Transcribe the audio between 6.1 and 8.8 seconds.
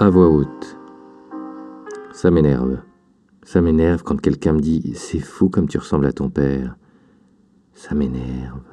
ton père. Ça m'énerve.